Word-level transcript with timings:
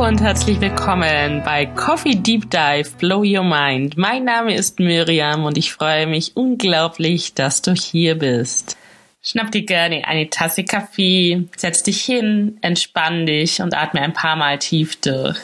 Hallo 0.00 0.08
und 0.08 0.22
herzlich 0.22 0.58
willkommen 0.62 1.42
bei 1.44 1.66
Coffee 1.66 2.14
Deep 2.14 2.50
Dive 2.50 2.88
Blow 2.96 3.18
Your 3.18 3.44
Mind. 3.44 3.98
Mein 3.98 4.24
Name 4.24 4.54
ist 4.54 4.80
Miriam 4.80 5.44
und 5.44 5.58
ich 5.58 5.74
freue 5.74 6.06
mich 6.06 6.38
unglaublich, 6.38 7.34
dass 7.34 7.60
du 7.60 7.74
hier 7.74 8.14
bist. 8.14 8.78
Schnapp 9.22 9.52
dir 9.52 9.66
gerne 9.66 10.08
eine 10.08 10.30
Tasse 10.30 10.64
Kaffee, 10.64 11.46
setz 11.54 11.82
dich 11.82 12.00
hin, 12.00 12.56
entspann 12.62 13.26
dich 13.26 13.60
und 13.60 13.76
atme 13.76 14.00
ein 14.00 14.14
paar 14.14 14.36
Mal 14.36 14.58
tief 14.58 14.98
durch. 15.02 15.36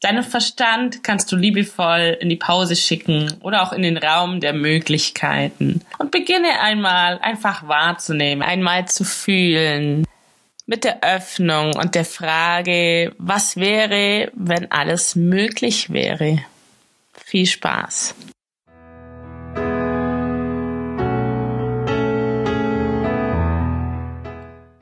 Deinen 0.00 0.22
Verstand 0.22 1.04
kannst 1.04 1.30
du 1.30 1.36
liebevoll 1.36 2.16
in 2.18 2.30
die 2.30 2.36
Pause 2.36 2.76
schicken 2.76 3.34
oder 3.42 3.62
auch 3.62 3.74
in 3.74 3.82
den 3.82 3.98
Raum 3.98 4.40
der 4.40 4.54
Möglichkeiten 4.54 5.82
und 5.98 6.12
beginne 6.12 6.60
einmal 6.62 7.18
einfach 7.18 7.68
wahrzunehmen, 7.68 8.42
einmal 8.42 8.88
zu 8.88 9.04
fühlen 9.04 10.06
mit 10.68 10.84
der 10.84 11.02
Öffnung 11.02 11.74
und 11.76 11.94
der 11.94 12.04
Frage, 12.04 13.14
was 13.16 13.56
wäre, 13.56 14.30
wenn 14.34 14.70
alles 14.70 15.16
möglich 15.16 15.90
wäre. 15.90 16.40
Viel 17.14 17.46
Spaß. 17.46 18.14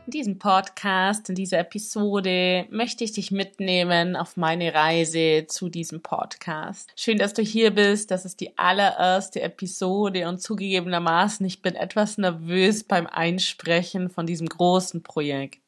In 0.06 0.10
diesem 0.10 0.38
Podcast, 0.40 1.28
in 1.28 1.36
dieser 1.36 1.60
Episode 1.60 2.66
möchte 2.70 3.04
ich 3.04 3.12
dich 3.12 3.30
mitnehmen 3.30 4.16
auf 4.16 4.36
meine 4.36 4.74
Reise 4.74 5.46
zu 5.46 5.68
diesem 5.68 6.02
Podcast. 6.02 6.90
Schön, 6.96 7.18
dass 7.18 7.32
du 7.32 7.42
hier 7.42 7.70
bist. 7.70 8.10
Das 8.10 8.24
ist 8.24 8.40
die 8.40 8.58
allererste 8.58 9.40
Episode 9.40 10.26
und 10.28 10.42
zugegebenermaßen, 10.42 11.46
ich 11.46 11.62
bin 11.62 11.76
etwas 11.76 12.18
nervös 12.18 12.82
beim 12.82 13.06
Einsprechen 13.06 14.10
von 14.10 14.26
diesem 14.26 14.48
großen 14.48 15.04
Projekt. 15.04 15.65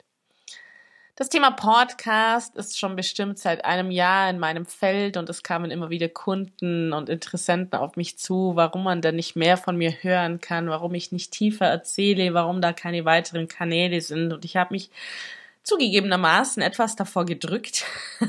Das 1.19 1.29
Thema 1.29 1.51
Podcast 1.51 2.55
ist 2.55 2.79
schon 2.79 2.95
bestimmt 2.95 3.41
seit 3.41 3.65
einem 3.65 3.91
Jahr 3.91 4.31
in 4.31 4.39
meinem 4.39 4.67
Feld 4.67 5.17
und 5.17 5.29
es 5.29 5.43
kamen 5.43 5.73
immer 5.73 5.91
wieder 5.91 6.09
Kunden 6.09 6.93
und 6.93 7.09
Interessenten 7.09 7.77
auf 7.77 7.97
mich 7.97 8.17
zu, 8.21 8.53
warum 8.55 8.85
man 8.85 9.03
denn 9.03 9.17
nicht 9.17 9.35
mehr 9.35 9.57
von 9.57 9.77
mir 9.77 9.91
hören 9.91 10.41
kann, 10.41 10.69
warum 10.69 10.95
ich 10.95 11.11
nicht 11.11 11.33
tiefer 11.33 11.67
erzähle, 11.67 12.35
warum 12.35 12.61
da 12.61 12.73
keine 12.73 13.05
weiteren 13.05 13.49
Kanäle 13.49 14.01
sind. 14.01 14.33
Und 14.33 14.45
ich 14.45 14.57
habe 14.57 14.73
mich 14.73 14.91
zugegebenermaßen 15.65 16.63
etwas 16.63 16.95
davor 16.95 17.25
gedrückt. 17.25 17.85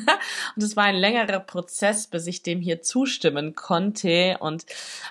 und 0.55 0.63
es 0.63 0.75
war 0.75 0.85
ein 0.85 0.95
längerer 0.95 1.41
Prozess, 1.41 2.07
bis 2.07 2.25
ich 2.25 2.41
dem 2.41 2.59
hier 2.59 2.81
zustimmen 2.81 3.53
konnte 3.53 4.37
und 4.39 4.65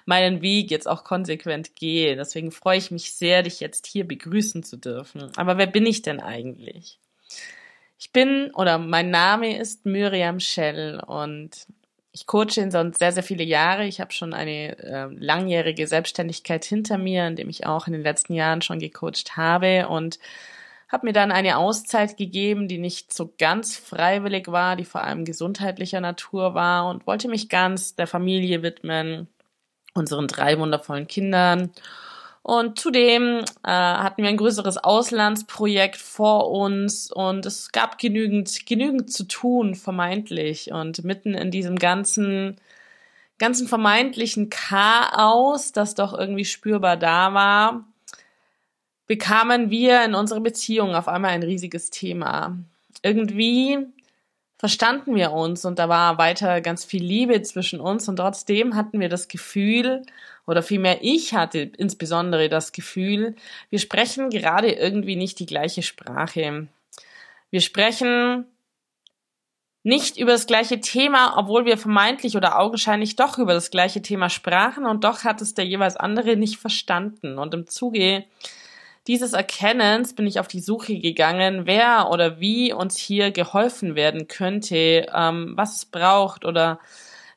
meinen 0.04 0.42
Weg 0.42 0.72
jetzt 0.72 0.88
auch 0.88 1.04
konsequent 1.04 1.76
gehe. 1.76 2.16
Deswegen 2.16 2.50
freue 2.50 2.78
ich 2.78 2.90
mich 2.90 3.14
sehr, 3.14 3.44
dich 3.44 3.60
jetzt 3.60 3.86
hier 3.86 4.04
begrüßen 4.04 4.64
zu 4.64 4.78
dürfen. 4.78 5.30
Aber 5.36 5.58
wer 5.58 5.68
bin 5.68 5.86
ich 5.86 6.02
denn 6.02 6.18
eigentlich? 6.18 6.98
Ich 7.98 8.12
bin 8.12 8.52
oder 8.54 8.78
mein 8.78 9.10
Name 9.10 9.58
ist 9.58 9.84
Miriam 9.84 10.38
Schell 10.38 11.00
und 11.04 11.66
ich 12.12 12.27
coache 12.27 12.58
in 12.60 12.70
sonst 12.70 12.98
sehr, 12.98 13.10
sehr 13.10 13.24
viele 13.24 13.42
Jahre. 13.42 13.86
Ich 13.86 14.00
habe 14.00 14.12
schon 14.12 14.32
eine 14.32 14.78
äh, 14.78 15.08
langjährige 15.12 15.86
Selbstständigkeit 15.86 16.64
hinter 16.64 16.96
mir, 16.96 17.26
in 17.26 17.34
dem 17.34 17.48
ich 17.48 17.66
auch 17.66 17.88
in 17.88 17.92
den 17.92 18.02
letzten 18.02 18.34
Jahren 18.34 18.62
schon 18.62 18.78
gecoacht 18.78 19.36
habe 19.36 19.88
und 19.88 20.20
habe 20.88 21.06
mir 21.06 21.12
dann 21.12 21.32
eine 21.32 21.58
Auszeit 21.58 22.16
gegeben, 22.16 22.69
die 22.69 22.78
nicht 22.78 23.12
so 23.12 23.34
ganz 23.36 23.76
freiwillig 23.76 24.46
war, 24.48 24.76
die 24.76 24.84
vor 24.84 25.02
allem 25.02 25.24
gesundheitlicher 25.24 26.00
Natur 26.00 26.54
war 26.54 26.88
und 26.88 27.06
wollte 27.06 27.28
mich 27.28 27.48
ganz 27.48 27.96
der 27.96 28.06
Familie 28.06 28.62
widmen, 28.62 29.28
unseren 29.92 30.28
drei 30.28 30.58
wundervollen 30.58 31.08
Kindern 31.08 31.72
und 32.42 32.78
zudem 32.78 33.41
äh, 33.62 33.70
hatten 33.70 34.22
wir 34.22 34.28
ein 34.28 34.36
größeres 34.36 34.78
Auslandsprojekt 34.78 35.97
vor 35.97 36.50
uns 36.50 37.11
und 37.12 37.44
es 37.44 37.72
gab 37.72 37.98
genügend, 37.98 38.67
genügend 38.67 39.12
zu 39.12 39.25
tun, 39.25 39.75
vermeintlich. 39.75 40.72
Und 40.72 41.05
mitten 41.05 41.34
in 41.34 41.50
diesem 41.50 41.77
ganzen, 41.77 42.56
ganzen 43.38 43.69
vermeintlichen 43.69 44.50
Chaos, 44.50 45.72
das 45.72 45.94
doch 45.94 46.16
irgendwie 46.16 46.44
spürbar 46.44 46.97
da 46.97 47.34
war, 47.34 47.84
bekamen 49.06 49.71
wir 49.71 50.04
in 50.04 50.15
unserer 50.15 50.41
Beziehung 50.41 50.94
auf 50.94 51.09
einmal 51.09 51.32
ein 51.32 51.43
riesiges 51.43 51.91
Thema. 51.91 52.56
Irgendwie 53.03 53.87
verstanden 54.58 55.14
wir 55.14 55.32
uns 55.32 55.64
und 55.64 55.78
da 55.78 55.88
war 55.88 56.19
weiter 56.19 56.60
ganz 56.60 56.84
viel 56.84 57.02
Liebe 57.02 57.41
zwischen 57.42 57.80
uns 57.80 58.08
und 58.08 58.16
trotzdem 58.16 58.74
hatten 58.74 59.00
wir 59.00 59.08
das 59.08 59.28
Gefühl, 59.28 60.02
oder 60.46 60.62
vielmehr 60.62 60.98
ich 61.02 61.34
hatte 61.34 61.60
insbesondere 61.76 62.48
das 62.48 62.72
Gefühl, 62.72 63.36
wir 63.70 63.78
sprechen 63.78 64.30
gerade 64.30 64.72
irgendwie 64.72 65.16
nicht 65.16 65.38
die 65.38 65.47
gleiche 65.47 65.82
Sprache. 65.82 66.68
Wir 67.50 67.60
sprechen 67.60 68.47
nicht 69.84 70.18
über 70.18 70.32
das 70.32 70.47
gleiche 70.47 70.80
Thema, 70.80 71.38
obwohl 71.38 71.64
wir 71.64 71.78
vermeintlich 71.78 72.36
oder 72.36 72.58
augenscheinlich 72.58 73.16
doch 73.16 73.38
über 73.38 73.54
das 73.54 73.70
gleiche 73.70 74.02
Thema 74.02 74.28
sprachen 74.28 74.86
und 74.86 75.04
doch 75.04 75.24
hat 75.24 75.41
es 75.41 75.54
der 75.54 75.66
jeweils 75.66 75.97
andere 75.97 76.36
nicht 76.36 76.58
verstanden. 76.58 77.38
Und 77.38 77.54
im 77.54 77.66
Zuge 77.66 78.24
dieses 79.08 79.32
Erkennens 79.32 80.14
bin 80.14 80.26
ich 80.26 80.38
auf 80.38 80.48
die 80.48 80.60
Suche 80.60 80.98
gegangen, 80.98 81.62
wer 81.64 82.10
oder 82.10 82.41
wie 82.41 82.72
uns 82.74 82.98
hier 82.98 83.30
geholfen 83.30 83.94
werden 83.94 84.28
könnte, 84.28 85.06
ähm, 85.12 85.54
was 85.56 85.76
es 85.76 85.84
braucht 85.86 86.44
oder 86.44 86.78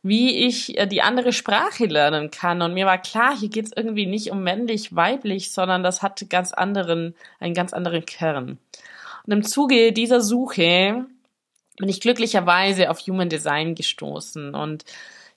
wie 0.03 0.45
ich 0.45 0.77
äh, 0.77 0.85
die 0.85 1.01
andere 1.01 1.31
Sprache 1.31 1.85
lernen 1.85 2.29
kann. 2.29 2.61
Und 2.61 2.73
mir 2.73 2.85
war 2.85 2.97
klar, 2.97 3.37
hier 3.37 3.49
geht's 3.49 3.71
irgendwie 3.73 4.05
nicht 4.05 4.31
um 4.31 4.43
männlich, 4.43 4.95
weiblich, 4.95 5.51
sondern 5.51 5.81
das 5.81 6.01
hat 6.01 6.29
ganz 6.29 6.51
anderen, 6.51 7.15
einen 7.39 7.53
ganz 7.53 7.71
anderen 7.71 8.05
Kern. 8.05 8.57
Und 9.25 9.33
im 9.33 9.43
Zuge 9.43 9.93
dieser 9.93 10.19
Suche 10.19 11.05
bin 11.77 11.89
ich 11.89 12.01
glücklicherweise 12.01 12.89
auf 12.89 12.99
Human 12.99 13.29
Design 13.29 13.75
gestoßen 13.75 14.55
und 14.55 14.83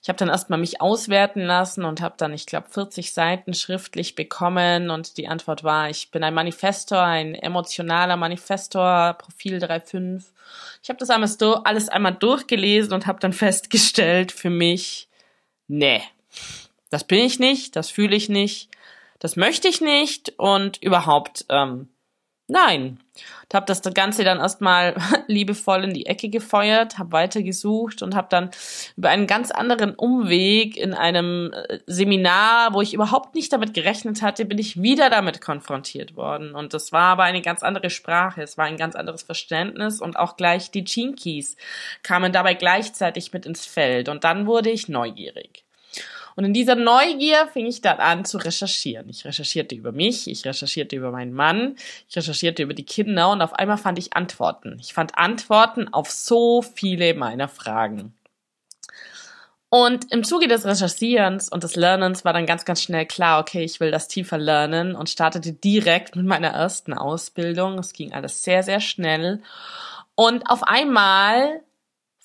ich 0.05 0.09
habe 0.09 0.19
dann 0.19 0.29
erstmal 0.29 0.59
mich 0.59 0.81
auswerten 0.81 1.41
lassen 1.41 1.83
und 1.83 1.99
habe 1.99 2.13
dann, 2.15 2.31
ich 2.31 2.45
glaube, 2.45 2.69
40 2.69 3.11
Seiten 3.11 3.55
schriftlich 3.55 4.13
bekommen 4.13 4.91
und 4.91 5.17
die 5.17 5.27
Antwort 5.27 5.63
war, 5.63 5.89
ich 5.89 6.11
bin 6.11 6.23
ein 6.23 6.35
Manifestor, 6.35 7.01
ein 7.01 7.33
emotionaler 7.33 8.15
Manifestor, 8.15 9.15
Profil 9.17 9.57
3.5. 9.57 10.23
Ich 10.83 10.89
habe 10.89 10.99
das 10.99 11.09
alles, 11.09 11.41
alles 11.41 11.89
einmal 11.89 12.13
durchgelesen 12.13 12.93
und 12.93 13.07
habe 13.07 13.19
dann 13.19 13.33
festgestellt 13.33 14.31
für 14.31 14.51
mich, 14.51 15.09
nee, 15.67 16.03
das 16.91 17.03
bin 17.03 17.25
ich 17.25 17.39
nicht, 17.39 17.75
das 17.75 17.89
fühle 17.89 18.15
ich 18.15 18.29
nicht, 18.29 18.69
das 19.17 19.35
möchte 19.35 19.67
ich 19.67 19.81
nicht 19.81 20.37
und 20.37 20.77
überhaupt, 20.83 21.45
ähm, 21.49 21.89
nein. 22.47 22.99
Und 23.43 23.53
habe 23.53 23.65
das 23.65 23.81
Ganze 23.93 24.23
dann 24.23 24.39
erstmal 24.39 24.95
liebevoll 25.27 25.85
in 25.85 25.93
die 25.93 26.05
Ecke 26.05 26.29
gefeuert, 26.29 26.97
habe 26.97 27.13
weitergesucht 27.13 28.01
und 28.01 28.15
habe 28.15 28.27
dann 28.29 28.51
über 28.97 29.09
einen 29.09 29.27
ganz 29.27 29.51
anderen 29.51 29.95
Umweg 29.95 30.77
in 30.77 30.93
einem 30.93 31.53
äh, 31.53 31.79
Seminar, 31.85 32.73
wo 32.73 32.81
ich 32.81 32.93
überhaupt 32.93 33.35
nicht 33.35 33.53
damit 33.53 33.73
gerechnet 33.73 34.21
hatte, 34.21 34.45
bin 34.45 34.57
ich 34.57 34.81
wieder 34.81 35.09
damit 35.09 35.41
konfrontiert 35.41 36.15
worden. 36.15 36.55
Und 36.55 36.73
das 36.73 36.91
war 36.91 37.13
aber 37.13 37.23
eine 37.23 37.41
ganz 37.41 37.63
andere 37.63 37.89
Sprache, 37.89 38.41
es 38.41 38.57
war 38.57 38.65
ein 38.65 38.77
ganz 38.77 38.95
anderes 38.95 39.23
Verständnis 39.23 40.01
und 40.01 40.17
auch 40.17 40.37
gleich 40.37 40.71
die 40.71 40.83
Chinkies 40.83 41.55
kamen 42.03 42.33
dabei 42.33 42.53
gleichzeitig 42.53 43.31
mit 43.33 43.45
ins 43.45 43.65
Feld. 43.65 44.09
Und 44.09 44.23
dann 44.23 44.47
wurde 44.47 44.69
ich 44.69 44.89
neugierig. 44.89 45.64
Und 46.35 46.43
in 46.43 46.53
dieser 46.53 46.75
Neugier 46.75 47.47
fing 47.53 47.65
ich 47.65 47.81
dann 47.81 47.99
an 47.99 48.25
zu 48.25 48.37
recherchieren. 48.37 49.09
Ich 49.09 49.23
recherchierte 49.25 49.73
über 49.75 49.91
mich, 49.91 50.27
ich 50.27 50.45
recherchierte 50.45 50.95
über 50.95 51.11
meinen 51.11 51.33
Mann, 51.33 51.77
ich 52.09 52.17
recherchierte 52.17 52.63
über 52.63 52.73
die 52.73 52.85
Kinder 52.85 53.31
und 53.31 53.41
auf 53.41 53.53
einmal 53.53 53.77
fand 53.77 53.97
ich 53.99 54.15
Antworten. 54.15 54.77
Ich 54.81 54.93
fand 54.93 55.17
Antworten 55.17 55.87
auf 55.93 56.11
so 56.11 56.61
viele 56.61 57.13
meiner 57.13 57.47
Fragen. 57.47 58.13
Und 59.69 60.11
im 60.11 60.23
Zuge 60.23 60.47
des 60.47 60.65
Recherchierens 60.65 61.49
und 61.49 61.63
des 61.63 61.75
Lernens 61.75 62.23
war 62.23 62.33
dann 62.33 62.45
ganz, 62.45 62.65
ganz 62.65 62.81
schnell 62.81 63.05
klar, 63.05 63.41
okay, 63.41 63.63
ich 63.63 63.79
will 63.79 63.91
das 63.91 64.07
tiefer 64.07 64.37
lernen 64.37 64.95
und 64.95 65.09
startete 65.09 65.51
direkt 65.51 66.15
mit 66.15 66.25
meiner 66.25 66.49
ersten 66.49 66.93
Ausbildung. 66.93 67.79
Es 67.79 67.91
ging 67.91 68.13
alles 68.13 68.43
sehr, 68.43 68.63
sehr 68.63 68.79
schnell. 68.79 69.41
Und 70.15 70.49
auf 70.49 70.63
einmal 70.63 71.61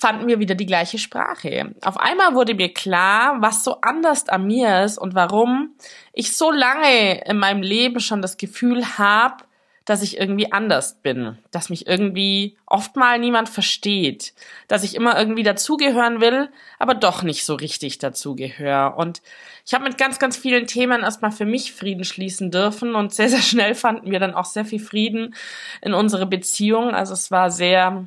fanden 0.00 0.28
wir 0.28 0.38
wieder 0.38 0.54
die 0.54 0.66
gleiche 0.66 0.98
Sprache. 0.98 1.74
Auf 1.84 2.00
einmal 2.00 2.34
wurde 2.34 2.54
mir 2.54 2.72
klar, 2.72 3.36
was 3.40 3.62
so 3.62 3.82
anders 3.82 4.28
an 4.28 4.46
mir 4.46 4.82
ist 4.82 4.96
und 4.96 5.14
warum 5.14 5.74
ich 6.14 6.34
so 6.34 6.50
lange 6.50 7.22
in 7.24 7.36
meinem 7.36 7.62
Leben 7.62 8.00
schon 8.00 8.22
das 8.22 8.38
Gefühl 8.38 8.98
habe, 8.98 9.44
dass 9.84 10.02
ich 10.02 10.18
irgendwie 10.18 10.52
anders 10.52 11.02
bin, 11.02 11.36
dass 11.50 11.68
mich 11.68 11.86
irgendwie 11.86 12.56
oft 12.64 12.96
mal 12.96 13.18
niemand 13.18 13.48
versteht, 13.48 14.34
dass 14.68 14.84
ich 14.84 14.94
immer 14.94 15.18
irgendwie 15.18 15.42
dazugehören 15.42 16.20
will, 16.20 16.48
aber 16.78 16.94
doch 16.94 17.22
nicht 17.22 17.44
so 17.44 17.54
richtig 17.54 17.98
dazugehöre. 17.98 18.94
Und 18.96 19.20
ich 19.66 19.74
habe 19.74 19.84
mit 19.84 19.98
ganz, 19.98 20.18
ganz 20.18 20.36
vielen 20.36 20.66
Themen 20.66 21.02
erstmal 21.02 21.32
für 21.32 21.44
mich 21.44 21.72
Frieden 21.72 22.04
schließen 22.04 22.50
dürfen 22.50 22.94
und 22.94 23.12
sehr, 23.12 23.28
sehr 23.28 23.42
schnell 23.42 23.74
fanden 23.74 24.10
wir 24.10 24.20
dann 24.20 24.34
auch 24.34 24.44
sehr 24.44 24.64
viel 24.64 24.80
Frieden 24.80 25.34
in 25.82 25.92
unsere 25.92 26.26
Beziehung. 26.26 26.94
Also 26.94 27.12
es 27.14 27.30
war 27.30 27.50
sehr 27.50 28.06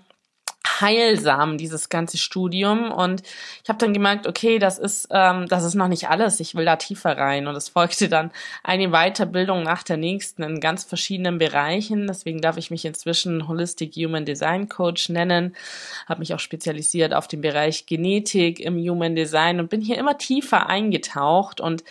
heilsam, 0.65 1.57
dieses 1.57 1.89
ganze 1.89 2.18
Studium. 2.18 2.92
Und 2.92 3.24
ich 3.63 3.69
habe 3.69 3.80
dann 3.80 3.94
gemerkt, 3.94 4.27
okay, 4.27 4.60
das 4.60 4.80
ist, 4.80 5.07
ähm, 5.12 5.48
das 5.48 5.63
ist 5.63 5.75
noch 5.75 5.88
nicht 5.88 6.10
alles. 6.10 6.39
Ich 6.39 6.56
will 6.56 6.65
da 6.65 6.75
tiefer 6.75 7.18
rein. 7.18 7.48
Und 7.48 7.56
es 7.56 7.69
folgte 7.69 8.10
dann 8.10 8.31
eine 8.63 8.89
Weiterbildung 8.89 9.63
nach 9.63 9.83
der 9.83 9.98
nächsten 9.98 10.44
in 10.44 10.60
ganz 10.60 10.83
verschiedenen 10.83 11.38
Bereichen. 11.38 12.07
Deswegen 12.07 12.42
darf 12.42 12.57
ich 12.57 12.71
mich 12.71 12.86
inzwischen 12.86 13.48
Holistic 13.48 13.95
Human 13.95 14.25
Design 14.25 14.69
Coach 14.69 15.10
nennen. 15.10 15.56
Habe 16.07 16.19
mich 16.19 16.33
auch 16.33 16.39
spezialisiert 16.39 17.13
auf 17.13 17.27
den 17.27 17.42
Bereich 17.42 17.86
Genetik 17.86 18.59
im 18.59 18.77
Human 18.77 19.16
Design 19.16 19.59
und 19.59 19.69
bin 19.69 19.81
hier 19.81 19.98
immer 19.98 20.18
tiefer 20.18 20.68
eingetaucht 20.68 21.59
und 21.62 21.83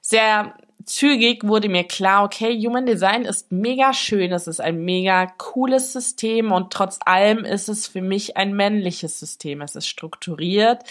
sehr 0.00 0.54
zügig 0.84 1.44
wurde 1.44 1.68
mir 1.68 1.84
klar, 1.84 2.24
okay, 2.24 2.56
Human 2.64 2.86
Design 2.86 3.22
ist 3.22 3.50
mega 3.50 3.92
schön, 3.92 4.32
es 4.32 4.46
ist 4.46 4.60
ein 4.60 4.84
mega 4.84 5.26
cooles 5.26 5.92
System 5.92 6.52
und 6.52 6.72
trotz 6.72 6.98
allem 7.04 7.44
ist 7.44 7.68
es 7.68 7.88
für 7.88 8.02
mich 8.02 8.36
ein 8.36 8.54
männliches 8.54 9.18
System. 9.18 9.62
Es 9.62 9.74
ist 9.74 9.88
strukturiert, 9.88 10.82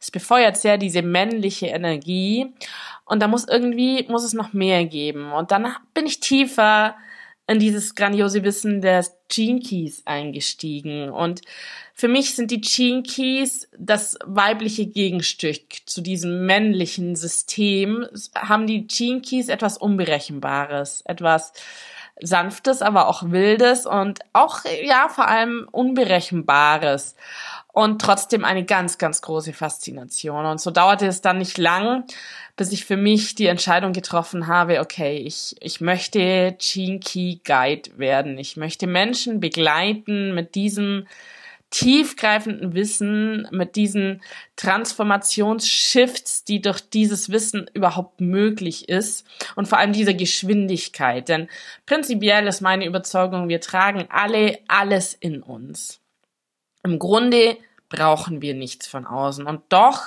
es 0.00 0.10
befeuert 0.10 0.56
sehr 0.56 0.78
diese 0.78 1.02
männliche 1.02 1.66
Energie 1.66 2.52
und 3.04 3.20
da 3.20 3.28
muss 3.28 3.48
irgendwie, 3.48 4.06
muss 4.08 4.24
es 4.24 4.34
noch 4.34 4.52
mehr 4.52 4.84
geben. 4.84 5.32
Und 5.32 5.50
dann 5.50 5.74
bin 5.94 6.06
ich 6.06 6.20
tiefer 6.20 6.94
in 7.50 7.58
dieses 7.58 7.94
grandiose 7.96 8.44
Wissen 8.44 8.80
der 8.80 9.04
Gene 9.28 9.60
Keys 9.60 10.02
eingestiegen 10.06 11.10
und 11.10 11.42
für 12.00 12.08
mich 12.08 12.34
sind 12.34 12.50
die 12.50 12.62
Gene 12.62 13.02
Keys 13.02 13.68
das 13.76 14.16
weibliche 14.24 14.86
Gegenstück 14.86 15.60
zu 15.84 16.00
diesem 16.00 16.46
männlichen 16.46 17.14
System. 17.14 18.06
Haben 18.34 18.66
die 18.66 18.86
Gene 18.86 19.20
Keys 19.20 19.48
etwas 19.48 19.76
Unberechenbares, 19.76 21.02
etwas 21.04 21.52
Sanftes, 22.22 22.80
aber 22.80 23.08
auch 23.08 23.30
Wildes 23.30 23.84
und 23.84 24.20
auch, 24.32 24.60
ja, 24.82 25.08
vor 25.08 25.28
allem 25.28 25.68
Unberechenbares 25.70 27.16
und 27.72 28.00
trotzdem 28.00 28.44
eine 28.44 28.64
ganz, 28.64 28.98
ganz 28.98 29.22
große 29.22 29.52
Faszination. 29.52 30.46
Und 30.46 30.60
so 30.60 30.70
dauerte 30.70 31.06
es 31.06 31.20
dann 31.20 31.38
nicht 31.38 31.58
lang, 31.58 32.04
bis 32.56 32.72
ich 32.72 32.84
für 32.84 32.96
mich 32.96 33.34
die 33.34 33.46
Entscheidung 33.46 33.92
getroffen 33.92 34.46
habe, 34.46 34.80
okay, 34.80 35.16
ich, 35.18 35.56
ich 35.60 35.80
möchte 35.80 36.56
Key 36.58 37.40
Guide 37.44 37.90
werden. 37.96 38.38
Ich 38.38 38.56
möchte 38.56 38.86
Menschen 38.86 39.40
begleiten 39.40 40.34
mit 40.34 40.54
diesem 40.54 41.06
tiefgreifenden 41.70 42.74
Wissen, 42.74 43.46
mit 43.52 43.76
diesen 43.76 44.22
Transformationsshifts, 44.56 46.44
die 46.44 46.60
durch 46.60 46.80
dieses 46.80 47.30
Wissen 47.30 47.70
überhaupt 47.72 48.20
möglich 48.20 48.88
ist 48.88 49.24
und 49.54 49.68
vor 49.68 49.78
allem 49.78 49.92
dieser 49.92 50.14
Geschwindigkeit. 50.14 51.28
Denn 51.28 51.48
prinzipiell 51.86 52.46
ist 52.48 52.60
meine 52.60 52.86
Überzeugung, 52.86 53.48
wir 53.48 53.60
tragen 53.60 54.06
alle 54.10 54.58
alles 54.66 55.14
in 55.14 55.42
uns. 55.42 56.00
Im 56.82 56.98
Grunde 56.98 57.56
brauchen 57.88 58.40
wir 58.42 58.54
nichts 58.54 58.86
von 58.86 59.06
außen. 59.06 59.46
Und 59.46 59.62
doch 59.68 60.02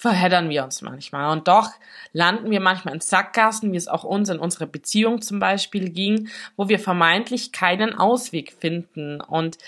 verheddern 0.00 0.48
wir 0.48 0.64
uns 0.64 0.80
manchmal. 0.80 1.30
Und 1.30 1.46
doch 1.46 1.68
landen 2.14 2.50
wir 2.50 2.60
manchmal 2.60 2.94
in 2.94 3.00
Sackgassen, 3.00 3.70
wie 3.72 3.76
es 3.76 3.86
auch 3.86 4.02
uns 4.02 4.30
in 4.30 4.38
unserer 4.38 4.66
Beziehung 4.66 5.20
zum 5.20 5.40
Beispiel 5.40 5.90
ging, 5.90 6.30
wo 6.56 6.70
wir 6.70 6.78
vermeintlich 6.78 7.52
keinen 7.52 7.92
Ausweg 7.92 8.52
finden. 8.58 9.20
Und 9.20 9.58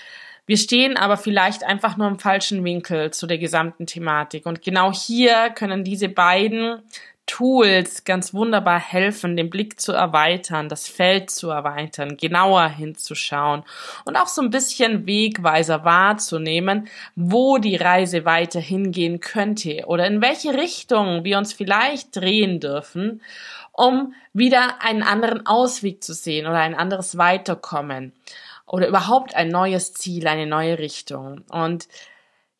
wir 0.47 0.57
stehen 0.57 0.97
aber 0.97 1.17
vielleicht 1.17 1.63
einfach 1.63 1.97
nur 1.97 2.07
im 2.07 2.17
falschen 2.17 2.63
Winkel 2.63 3.11
zu 3.11 3.27
der 3.27 3.37
gesamten 3.37 3.85
Thematik. 3.85 4.47
Und 4.47 4.63
genau 4.63 4.91
hier 4.91 5.51
können 5.51 5.83
diese 5.83 6.09
beiden 6.09 6.81
Tools 7.25 8.03
ganz 8.03 8.33
wunderbar 8.33 8.79
helfen, 8.79 9.37
den 9.37 9.49
Blick 9.49 9.79
zu 9.79 9.93
erweitern, 9.93 10.69
das 10.69 10.87
Feld 10.87 11.29
zu 11.29 11.49
erweitern, 11.49 12.17
genauer 12.17 12.67
hinzuschauen 12.67 13.63
und 14.05 14.15
auch 14.17 14.27
so 14.27 14.41
ein 14.41 14.49
bisschen 14.49 15.05
Wegweiser 15.07 15.85
wahrzunehmen, 15.85 16.87
wo 17.15 17.57
die 17.57 17.77
Reise 17.77 18.25
weiter 18.25 18.59
hingehen 18.59 19.19
könnte 19.19 19.83
oder 19.85 20.05
in 20.05 20.21
welche 20.21 20.53
Richtung 20.53 21.23
wir 21.23 21.37
uns 21.37 21.53
vielleicht 21.53 22.15
drehen 22.15 22.59
dürfen, 22.59 23.21
um 23.71 24.13
wieder 24.33 24.81
einen 24.81 25.03
anderen 25.03 25.45
Ausweg 25.45 26.03
zu 26.03 26.13
sehen 26.13 26.45
oder 26.45 26.59
ein 26.59 26.75
anderes 26.75 27.17
Weiterkommen 27.17 28.13
oder 28.65 28.87
überhaupt 28.87 29.35
ein 29.35 29.49
neues 29.49 29.93
Ziel, 29.93 30.27
eine 30.27 30.45
neue 30.45 30.79
Richtung. 30.79 31.41
Und 31.49 31.87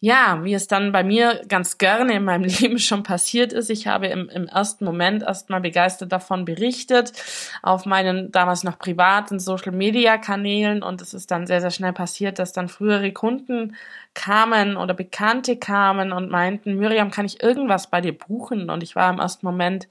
ja, 0.04 0.44
wie 0.44 0.54
es 0.54 0.68
dann 0.68 0.92
bei 0.92 1.02
mir 1.02 1.44
ganz 1.48 1.78
gerne 1.78 2.16
in 2.16 2.26
meinem 2.26 2.44
Leben 2.60 2.78
schon 2.78 3.04
passiert 3.04 3.54
ist, 3.54 3.70
ich 3.70 3.88
habe 3.88 4.08
im, 4.08 4.28
im 4.28 4.50
ersten 4.50 4.84
Moment 4.84 5.24
erstmal 5.24 5.62
begeistert 5.62 6.12
davon 6.12 6.44
berichtet 6.44 7.14
auf 7.62 7.86
meinen 7.86 8.30
damals 8.30 8.66
noch 8.66 8.78
privaten 8.78 9.40
Social 9.40 9.72
Media 9.72 10.18
Kanälen 10.18 10.84
und 10.84 11.02
es 11.02 11.14
ist 11.14 11.32
dann 11.32 11.48
sehr, 11.48 11.62
sehr 11.62 11.72
schnell 11.72 11.94
passiert, 11.94 12.38
dass 12.38 12.52
dann 12.52 12.68
frühere 12.68 13.14
Kunden 13.14 13.78
kamen 14.14 14.76
oder 14.76 14.94
Bekannte 14.94 15.56
kamen 15.56 16.12
und 16.12 16.30
meinten, 16.30 16.76
Miriam, 16.76 17.10
kann 17.10 17.26
ich 17.26 17.42
irgendwas 17.42 17.90
bei 17.90 18.02
dir 18.02 18.12
buchen? 18.12 18.70
Und 18.70 18.84
ich 18.84 18.98
war 18.98 19.10
im 19.10 19.20
ersten 19.20 19.46
Moment 19.46 19.88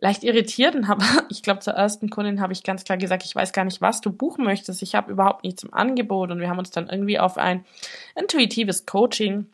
leicht 0.00 0.24
irritiert 0.24 0.74
und 0.74 0.88
habe, 0.88 1.04
ich 1.28 1.42
glaube, 1.42 1.60
zur 1.60 1.74
ersten 1.74 2.10
Kundin 2.10 2.40
habe 2.40 2.52
ich 2.52 2.62
ganz 2.62 2.84
klar 2.84 2.98
gesagt, 2.98 3.24
ich 3.24 3.34
weiß 3.34 3.52
gar 3.52 3.64
nicht, 3.64 3.80
was 3.80 4.00
du 4.00 4.10
buchen 4.10 4.44
möchtest. 4.44 4.82
Ich 4.82 4.94
habe 4.94 5.12
überhaupt 5.12 5.44
nichts 5.44 5.62
im 5.62 5.72
Angebot 5.72 6.30
und 6.30 6.40
wir 6.40 6.48
haben 6.48 6.58
uns 6.58 6.70
dann 6.70 6.88
irgendwie 6.88 7.18
auf 7.18 7.38
ein 7.38 7.64
intuitives 8.16 8.86
Coaching 8.86 9.46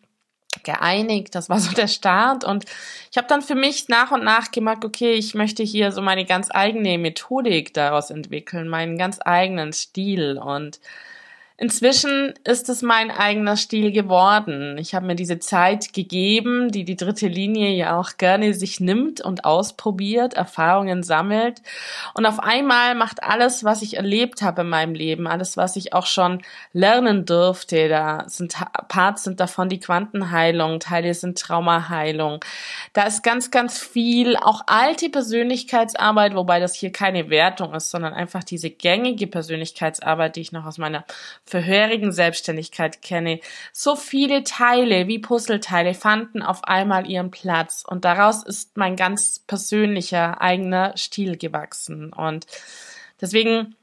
geeinigt. 0.62 1.34
Das 1.34 1.48
war 1.50 1.58
so 1.60 1.72
der 1.72 1.88
Start 1.88 2.44
und 2.44 2.64
ich 3.10 3.18
habe 3.18 3.28
dann 3.28 3.42
für 3.42 3.54
mich 3.54 3.88
nach 3.88 4.10
und 4.10 4.24
nach 4.24 4.50
gemerkt, 4.50 4.84
okay, 4.84 5.12
ich 5.12 5.34
möchte 5.34 5.62
hier 5.62 5.92
so 5.92 6.00
meine 6.00 6.24
ganz 6.24 6.48
eigene 6.50 6.98
Methodik 6.98 7.74
daraus 7.74 8.10
entwickeln, 8.10 8.68
meinen 8.68 8.96
ganz 8.96 9.18
eigenen 9.22 9.72
Stil 9.72 10.38
und 10.38 10.80
Inzwischen 11.58 12.34
ist 12.44 12.68
es 12.68 12.82
mein 12.82 13.10
eigener 13.10 13.56
Stil 13.56 13.90
geworden. 13.90 14.76
Ich 14.76 14.94
habe 14.94 15.06
mir 15.06 15.14
diese 15.14 15.38
Zeit 15.38 15.94
gegeben, 15.94 16.70
die 16.70 16.84
die 16.84 16.96
dritte 16.96 17.28
Linie 17.28 17.70
ja 17.70 17.98
auch 17.98 18.18
gerne 18.18 18.52
sich 18.52 18.78
nimmt 18.78 19.22
und 19.22 19.46
ausprobiert, 19.46 20.34
Erfahrungen 20.34 21.02
sammelt. 21.02 21.62
Und 22.12 22.26
auf 22.26 22.40
einmal 22.40 22.94
macht 22.94 23.22
alles, 23.22 23.64
was 23.64 23.80
ich 23.80 23.96
erlebt 23.96 24.42
habe 24.42 24.60
in 24.62 24.68
meinem 24.68 24.94
Leben, 24.94 25.26
alles, 25.26 25.56
was 25.56 25.76
ich 25.76 25.94
auch 25.94 26.04
schon 26.04 26.42
lernen 26.74 27.24
durfte, 27.24 27.88
da 27.88 28.24
sind 28.26 28.54
Parts 28.88 29.24
sind 29.24 29.40
davon 29.40 29.70
die 29.70 29.80
Quantenheilung, 29.80 30.78
Teile 30.78 31.14
sind 31.14 31.38
Traumaheilung. 31.38 32.40
Da 32.96 33.02
ist 33.02 33.22
ganz, 33.22 33.50
ganz 33.50 33.78
viel, 33.78 34.38
auch 34.38 34.62
alte 34.68 35.10
Persönlichkeitsarbeit, 35.10 36.34
wobei 36.34 36.60
das 36.60 36.74
hier 36.74 36.90
keine 36.90 37.28
Wertung 37.28 37.74
ist, 37.74 37.90
sondern 37.90 38.14
einfach 38.14 38.42
diese 38.42 38.70
gängige 38.70 39.26
Persönlichkeitsarbeit, 39.26 40.34
die 40.34 40.40
ich 40.40 40.52
noch 40.52 40.64
aus 40.64 40.78
meiner 40.78 41.04
vorherigen 41.44 42.10
Selbstständigkeit 42.10 43.02
kenne. 43.02 43.40
So 43.70 43.96
viele 43.96 44.44
Teile 44.44 45.08
wie 45.08 45.18
Puzzleteile 45.18 45.92
fanden 45.92 46.40
auf 46.40 46.64
einmal 46.64 47.06
ihren 47.06 47.30
Platz 47.30 47.84
und 47.86 48.06
daraus 48.06 48.42
ist 48.42 48.78
mein 48.78 48.96
ganz 48.96 49.40
persönlicher 49.46 50.40
eigener 50.40 50.96
Stil 50.96 51.36
gewachsen 51.36 52.14
und 52.14 52.46
deswegen 53.20 53.76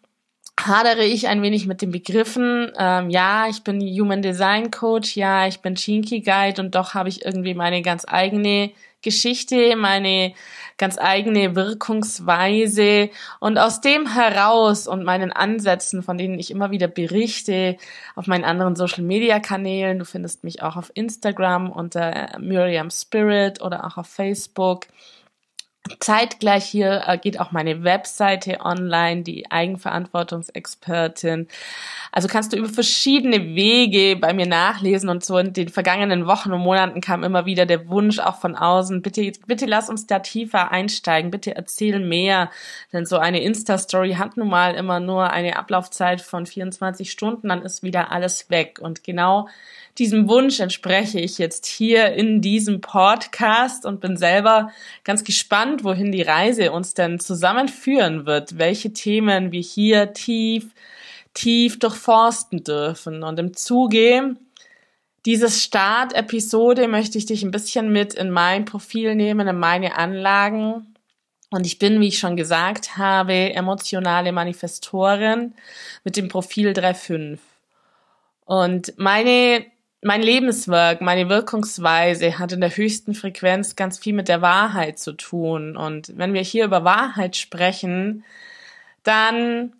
hadere 0.59 1.03
ich 1.03 1.27
ein 1.27 1.43
wenig 1.43 1.67
mit 1.67 1.83
den 1.83 1.91
Begriffen. 1.91 2.71
Ähm, 2.79 3.11
ja, 3.11 3.47
ich 3.47 3.63
bin 3.63 3.79
Human 3.79 4.23
Design 4.23 4.71
Coach, 4.71 5.15
ja, 5.15 5.45
ich 5.45 5.59
bin 5.59 5.75
Chinky 5.75 6.21
Guide 6.21 6.59
und 6.59 6.73
doch 6.73 6.95
habe 6.95 7.09
ich 7.09 7.23
irgendwie 7.23 7.53
meine 7.53 7.83
ganz 7.83 8.05
eigene 8.07 8.71
Geschichte, 9.03 9.75
meine 9.75 10.33
ganz 10.77 10.97
eigene 10.97 11.55
Wirkungsweise. 11.55 13.09
Und 13.39 13.57
aus 13.57 13.81
dem 13.81 14.07
heraus 14.07 14.87
und 14.87 15.03
meinen 15.03 15.31
Ansätzen, 15.31 16.03
von 16.03 16.17
denen 16.17 16.39
ich 16.39 16.51
immer 16.51 16.71
wieder 16.71 16.87
berichte 16.87 17.77
auf 18.15 18.27
meinen 18.27 18.43
anderen 18.43 18.75
Social 18.75 19.03
Media 19.03 19.39
Kanälen, 19.39 19.99
du 19.99 20.05
findest 20.05 20.43
mich 20.43 20.63
auch 20.63 20.75
auf 20.75 20.91
Instagram 20.95 21.71
unter 21.71 22.37
Miriam 22.39 22.89
Spirit 22.89 23.61
oder 23.61 23.85
auch 23.85 23.97
auf 23.97 24.07
Facebook 24.07 24.87
Zeitgleich 25.99 26.63
hier 26.63 27.03
äh, 27.07 27.17
geht 27.17 27.39
auch 27.41 27.51
meine 27.51 27.83
Webseite 27.83 28.61
online, 28.61 29.23
die 29.23 29.51
Eigenverantwortungsexpertin. 29.51 31.49
Also 32.11 32.29
kannst 32.29 32.53
du 32.53 32.57
über 32.57 32.69
verschiedene 32.69 33.55
Wege 33.55 34.15
bei 34.15 34.33
mir 34.33 34.45
nachlesen 34.45 35.09
und 35.09 35.25
so 35.25 35.37
in 35.37 35.51
den 35.51 35.67
vergangenen 35.67 36.25
Wochen 36.25 36.53
und 36.53 36.61
Monaten 36.61 37.01
kam 37.01 37.25
immer 37.25 37.45
wieder 37.45 37.65
der 37.65 37.89
Wunsch 37.89 38.19
auch 38.19 38.37
von 38.37 38.55
außen, 38.55 39.01
bitte, 39.01 39.29
bitte 39.45 39.65
lass 39.65 39.89
uns 39.89 40.07
da 40.07 40.19
tiefer 40.19 40.71
einsteigen, 40.71 41.31
bitte 41.31 41.55
erzähl 41.55 41.99
mehr, 41.99 42.49
denn 42.93 43.05
so 43.05 43.17
eine 43.17 43.41
Insta-Story 43.41 44.13
hat 44.13 44.37
nun 44.37 44.47
mal 44.49 44.75
immer 44.75 45.01
nur 45.01 45.31
eine 45.31 45.57
Ablaufzeit 45.57 46.21
von 46.21 46.45
24 46.45 47.11
Stunden, 47.11 47.49
dann 47.49 47.61
ist 47.61 47.83
wieder 47.83 48.11
alles 48.11 48.49
weg 48.49 48.79
und 48.81 49.03
genau 49.03 49.49
diesem 49.99 50.27
Wunsch 50.27 50.59
entspreche 50.59 51.19
ich 51.19 51.37
jetzt 51.37 51.67
hier 51.67 52.13
in 52.13 52.41
diesem 52.41 52.81
Podcast 52.81 53.85
und 53.85 54.01
bin 54.01 54.17
selber 54.17 54.71
ganz 55.03 55.23
gespannt, 55.23 55.72
wohin 55.81 56.11
die 56.11 56.21
Reise 56.21 56.71
uns 56.71 56.93
denn 56.93 57.19
zusammenführen 57.19 58.25
wird, 58.25 58.57
welche 58.57 58.91
Themen 58.91 59.51
wir 59.51 59.61
hier 59.61 60.13
tief, 60.13 60.73
tief 61.33 61.79
durchforsten 61.79 62.63
dürfen. 62.63 63.23
Und 63.23 63.39
im 63.39 63.55
Zuge 63.55 64.35
dieses 65.25 65.63
Start-Episode 65.63 66.89
möchte 66.89 67.17
ich 67.17 67.25
dich 67.25 67.43
ein 67.43 67.51
bisschen 67.51 67.91
mit 67.91 68.13
in 68.13 68.29
mein 68.29 68.65
Profil 68.65 69.15
nehmen, 69.15 69.47
in 69.47 69.57
meine 69.57 69.97
Anlagen. 69.97 70.95
Und 71.49 71.65
ich 71.65 71.79
bin, 71.79 72.01
wie 72.01 72.09
ich 72.09 72.19
schon 72.19 72.35
gesagt 72.35 72.97
habe, 72.97 73.53
emotionale 73.53 74.31
Manifestorin 74.31 75.53
mit 76.03 76.17
dem 76.17 76.27
Profil 76.27 76.71
3.5. 76.71 77.37
Und 78.45 78.93
meine, 78.97 79.65
mein 80.03 80.21
Lebenswerk, 80.21 81.01
meine 81.01 81.29
Wirkungsweise 81.29 82.39
hat 82.39 82.51
in 82.51 82.61
der 82.61 82.75
höchsten 82.75 83.13
Frequenz 83.13 83.75
ganz 83.75 83.99
viel 83.99 84.13
mit 84.13 84.27
der 84.27 84.41
Wahrheit 84.41 84.99
zu 84.99 85.13
tun. 85.13 85.77
Und 85.77 86.17
wenn 86.17 86.33
wir 86.33 86.41
hier 86.41 86.65
über 86.65 86.83
Wahrheit 86.83 87.35
sprechen, 87.35 88.23
dann 89.03 89.73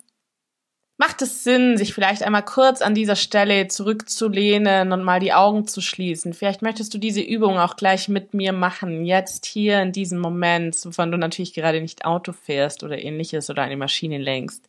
macht 0.96 1.22
es 1.22 1.42
Sinn, 1.42 1.76
sich 1.76 1.92
vielleicht 1.92 2.22
einmal 2.22 2.44
kurz 2.44 2.80
an 2.80 2.94
dieser 2.94 3.16
Stelle 3.16 3.68
zurückzulehnen 3.68 4.92
und 4.92 5.02
mal 5.02 5.20
die 5.20 5.32
Augen 5.32 5.66
zu 5.66 5.80
schließen. 5.80 6.32
Vielleicht 6.32 6.62
möchtest 6.62 6.94
du 6.94 6.98
diese 6.98 7.20
Übung 7.20 7.58
auch 7.58 7.76
gleich 7.76 8.08
mit 8.08 8.32
mir 8.32 8.52
machen, 8.52 9.04
jetzt 9.04 9.44
hier 9.44 9.82
in 9.82 9.92
diesem 9.92 10.20
Moment, 10.20 10.76
wovon 10.84 11.10
du 11.10 11.18
natürlich 11.18 11.52
gerade 11.52 11.80
nicht 11.80 12.04
Auto 12.04 12.32
fährst 12.32 12.84
oder 12.84 12.98
ähnliches 12.98 13.50
oder 13.50 13.62
eine 13.62 13.76
Maschine 13.76 14.18
lenkst. 14.18 14.68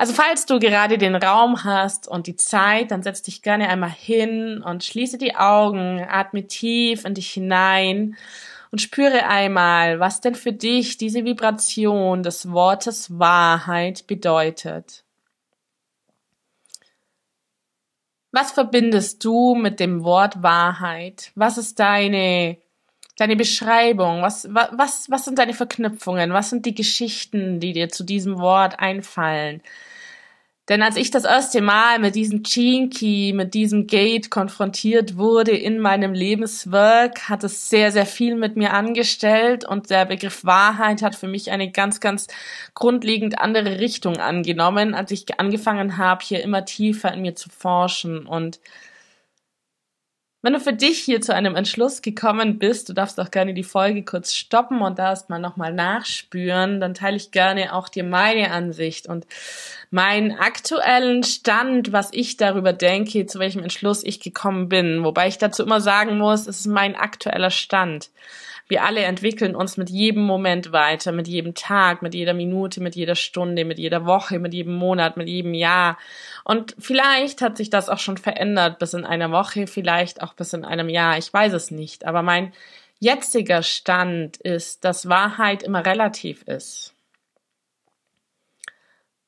Also 0.00 0.14
falls 0.14 0.46
du 0.46 0.58
gerade 0.58 0.96
den 0.96 1.14
Raum 1.14 1.62
hast 1.62 2.08
und 2.08 2.26
die 2.26 2.34
Zeit, 2.34 2.90
dann 2.90 3.02
setz 3.02 3.20
dich 3.20 3.42
gerne 3.42 3.68
einmal 3.68 3.90
hin 3.90 4.62
und 4.62 4.82
schließe 4.82 5.18
die 5.18 5.36
Augen, 5.36 6.02
atme 6.08 6.46
tief 6.46 7.04
in 7.04 7.12
dich 7.12 7.30
hinein 7.30 8.16
und 8.70 8.80
spüre 8.80 9.26
einmal, 9.26 10.00
was 10.00 10.22
denn 10.22 10.34
für 10.34 10.54
dich 10.54 10.96
diese 10.96 11.26
Vibration 11.26 12.22
des 12.22 12.50
Wortes 12.50 13.18
Wahrheit 13.18 14.06
bedeutet. 14.06 15.04
Was 18.32 18.52
verbindest 18.52 19.22
du 19.22 19.54
mit 19.54 19.80
dem 19.80 20.02
Wort 20.02 20.42
Wahrheit? 20.42 21.30
Was 21.34 21.58
ist 21.58 21.78
deine, 21.78 22.56
deine 23.18 23.36
Beschreibung? 23.36 24.22
Was, 24.22 24.48
was, 24.50 25.10
was 25.10 25.26
sind 25.26 25.38
deine 25.38 25.52
Verknüpfungen? 25.52 26.32
Was 26.32 26.48
sind 26.48 26.64
die 26.64 26.74
Geschichten, 26.74 27.60
die 27.60 27.74
dir 27.74 27.90
zu 27.90 28.02
diesem 28.02 28.38
Wort 28.38 28.80
einfallen? 28.80 29.60
Denn 30.68 30.82
als 30.82 30.96
ich 30.96 31.10
das 31.10 31.24
erste 31.24 31.60
Mal 31.62 31.98
mit 31.98 32.14
diesem 32.14 32.44
Key, 32.44 33.32
mit 33.32 33.54
diesem 33.54 33.88
Gate 33.88 34.30
konfrontiert 34.30 35.16
wurde 35.16 35.50
in 35.50 35.80
meinem 35.80 36.12
Lebenswerk, 36.12 37.28
hat 37.28 37.42
es 37.42 37.68
sehr, 37.68 37.90
sehr 37.90 38.06
viel 38.06 38.36
mit 38.36 38.56
mir 38.56 38.72
angestellt 38.72 39.64
und 39.64 39.90
der 39.90 40.06
Begriff 40.06 40.44
Wahrheit 40.44 41.02
hat 41.02 41.16
für 41.16 41.26
mich 41.26 41.50
eine 41.50 41.72
ganz, 41.72 41.98
ganz 41.98 42.28
grundlegend 42.74 43.40
andere 43.40 43.80
Richtung 43.80 44.18
angenommen, 44.18 44.94
als 44.94 45.10
ich 45.10 45.40
angefangen 45.40 45.96
habe, 45.96 46.24
hier 46.24 46.42
immer 46.42 46.64
tiefer 46.64 47.12
in 47.12 47.22
mir 47.22 47.34
zu 47.34 47.48
forschen 47.48 48.26
und 48.26 48.60
wenn 50.42 50.54
du 50.54 50.60
für 50.60 50.72
dich 50.72 50.98
hier 51.00 51.20
zu 51.20 51.34
einem 51.34 51.54
Entschluss 51.54 52.00
gekommen 52.00 52.58
bist, 52.58 52.88
du 52.88 52.94
darfst 52.94 53.20
auch 53.20 53.30
gerne 53.30 53.52
die 53.52 53.62
Folge 53.62 54.02
kurz 54.02 54.34
stoppen 54.34 54.80
und 54.80 54.98
da 54.98 55.10
erstmal 55.10 55.38
nochmal 55.38 55.74
nachspüren, 55.74 56.80
dann 56.80 56.94
teile 56.94 57.16
ich 57.16 57.30
gerne 57.30 57.74
auch 57.74 57.88
dir 57.90 58.04
meine 58.04 58.50
Ansicht 58.50 59.06
und 59.06 59.26
meinen 59.90 60.32
aktuellen 60.32 61.24
Stand, 61.24 61.92
was 61.92 62.08
ich 62.12 62.38
darüber 62.38 62.72
denke, 62.72 63.26
zu 63.26 63.38
welchem 63.38 63.62
Entschluss 63.62 64.02
ich 64.02 64.20
gekommen 64.20 64.70
bin. 64.70 65.04
Wobei 65.04 65.28
ich 65.28 65.36
dazu 65.36 65.62
immer 65.62 65.82
sagen 65.82 66.16
muss, 66.16 66.46
es 66.46 66.60
ist 66.60 66.66
mein 66.66 66.96
aktueller 66.96 67.50
Stand. 67.50 68.08
Wir 68.70 68.84
alle 68.84 69.00
entwickeln 69.00 69.56
uns 69.56 69.76
mit 69.76 69.90
jedem 69.90 70.22
Moment 70.22 70.70
weiter, 70.70 71.10
mit 71.10 71.26
jedem 71.26 71.54
Tag, 71.54 72.02
mit 72.02 72.14
jeder 72.14 72.34
Minute, 72.34 72.80
mit 72.80 72.94
jeder 72.94 73.16
Stunde, 73.16 73.64
mit 73.64 73.80
jeder 73.80 74.06
Woche, 74.06 74.38
mit 74.38 74.54
jedem 74.54 74.74
Monat, 74.74 75.16
mit 75.16 75.26
jedem 75.26 75.54
Jahr. 75.54 75.98
Und 76.44 76.76
vielleicht 76.78 77.42
hat 77.42 77.56
sich 77.56 77.68
das 77.68 77.88
auch 77.88 77.98
schon 77.98 78.16
verändert 78.16 78.78
bis 78.78 78.94
in 78.94 79.04
einer 79.04 79.32
Woche, 79.32 79.66
vielleicht 79.66 80.22
auch 80.22 80.34
bis 80.34 80.52
in 80.52 80.64
einem 80.64 80.88
Jahr. 80.88 81.18
Ich 81.18 81.32
weiß 81.32 81.52
es 81.52 81.72
nicht. 81.72 82.06
Aber 82.06 82.22
mein 82.22 82.52
jetziger 83.00 83.64
Stand 83.64 84.36
ist, 84.36 84.84
dass 84.84 85.08
Wahrheit 85.08 85.64
immer 85.64 85.84
relativ 85.84 86.42
ist. 86.44 86.94